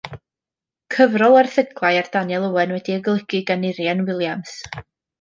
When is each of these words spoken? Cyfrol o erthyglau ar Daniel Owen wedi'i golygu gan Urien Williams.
Cyfrol 0.95 1.35
o 1.35 1.37
erthyglau 1.41 1.99
ar 2.03 2.11
Daniel 2.17 2.49
Owen 2.49 2.75
wedi'i 2.79 2.99
golygu 3.11 3.45
gan 3.53 3.71
Urien 3.73 4.07
Williams. 4.11 4.61